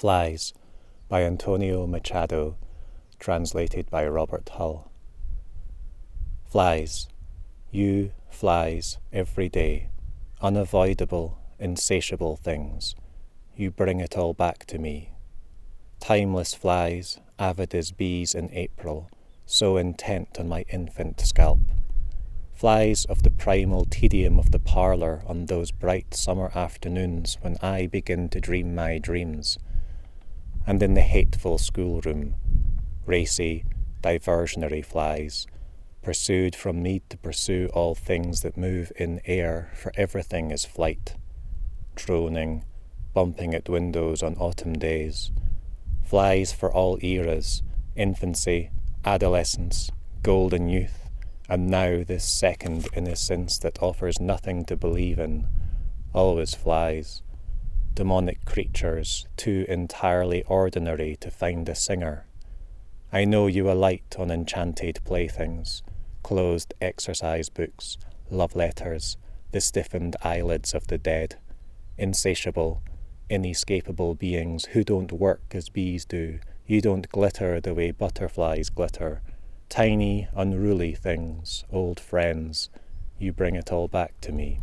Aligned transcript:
Flies 0.00 0.54
by 1.10 1.24
Antonio 1.24 1.86
Machado, 1.86 2.56
translated 3.18 3.90
by 3.90 4.06
Robert 4.06 4.48
Hull. 4.48 4.90
Flies, 6.46 7.06
you 7.70 8.12
flies 8.30 8.96
every 9.12 9.50
day, 9.50 9.90
unavoidable, 10.40 11.36
insatiable 11.58 12.36
things. 12.36 12.96
You 13.54 13.70
bring 13.70 14.00
it 14.00 14.16
all 14.16 14.32
back 14.32 14.64
to 14.68 14.78
me. 14.78 15.12
Timeless 16.00 16.54
flies, 16.54 17.18
avid 17.38 17.74
as 17.74 17.92
bees 17.92 18.34
in 18.34 18.48
April, 18.54 19.10
so 19.44 19.76
intent 19.76 20.40
on 20.40 20.48
my 20.48 20.64
infant 20.70 21.20
scalp. 21.20 21.60
Flies 22.54 23.04
of 23.04 23.22
the 23.22 23.28
primal 23.30 23.84
tedium 23.84 24.38
of 24.38 24.50
the 24.50 24.60
parlour 24.60 25.22
on 25.26 25.44
those 25.44 25.70
bright 25.70 26.14
summer 26.14 26.50
afternoons 26.54 27.36
when 27.42 27.58
I 27.60 27.86
begin 27.86 28.30
to 28.30 28.40
dream 28.40 28.74
my 28.74 28.96
dreams 28.96 29.58
and 30.70 30.84
in 30.84 30.94
the 30.94 31.00
hateful 31.00 31.58
schoolroom, 31.58 32.36
racy, 33.04 33.64
diversionary 34.04 34.84
flies, 34.84 35.48
pursued 36.00 36.54
from 36.54 36.80
need 36.80 37.02
to 37.10 37.16
pursue 37.16 37.68
all 37.74 37.92
things 37.92 38.42
that 38.42 38.56
move 38.56 38.92
in 38.94 39.20
air, 39.24 39.72
for 39.74 39.90
everything 39.96 40.52
is 40.52 40.64
flight, 40.64 41.16
droning, 41.96 42.64
bumping 43.12 43.52
at 43.52 43.68
windows 43.68 44.22
on 44.22 44.36
autumn 44.36 44.74
days, 44.74 45.32
flies 46.04 46.52
for 46.52 46.72
all 46.72 46.96
eras, 47.02 47.64
infancy, 47.96 48.70
adolescence, 49.04 49.90
golden 50.22 50.68
youth, 50.68 51.10
and 51.48 51.66
now 51.66 52.04
this 52.04 52.24
second 52.24 52.86
innocence 52.94 53.58
that 53.58 53.82
offers 53.82 54.20
nothing 54.20 54.64
to 54.64 54.76
believe 54.76 55.18
in, 55.18 55.48
always 56.14 56.54
flies 56.54 57.22
demonic 57.94 58.44
creatures 58.44 59.26
too 59.36 59.66
entirely 59.68 60.42
ordinary 60.44 61.16
to 61.16 61.30
find 61.30 61.68
a 61.68 61.74
singer. 61.74 62.26
I 63.12 63.24
know 63.24 63.46
you 63.46 63.70
alight 63.70 64.16
on 64.18 64.30
enchanted 64.30 65.00
playthings, 65.04 65.82
closed 66.22 66.74
exercise 66.80 67.48
books, 67.48 67.98
love 68.30 68.54
letters, 68.54 69.16
the 69.52 69.60
stiffened 69.60 70.16
eyelids 70.22 70.74
of 70.74 70.86
the 70.86 70.98
dead, 70.98 71.36
insatiable, 71.98 72.82
inescapable 73.28 74.14
beings 74.14 74.66
who 74.66 74.84
don't 74.84 75.12
work 75.12 75.42
as 75.52 75.68
bees 75.68 76.04
do. 76.04 76.38
You 76.66 76.80
don't 76.80 77.10
glitter 77.10 77.60
the 77.60 77.74
way 77.74 77.90
butterflies 77.90 78.70
glitter. 78.70 79.22
Tiny, 79.68 80.28
unruly 80.34 80.94
things, 80.94 81.64
old 81.70 81.98
friends, 81.98 82.70
you 83.18 83.32
bring 83.32 83.54
it 83.54 83.72
all 83.72 83.88
back 83.88 84.20
to 84.22 84.32
me. 84.32 84.60